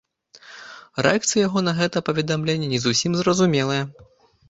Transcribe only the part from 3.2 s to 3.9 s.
зразумелая.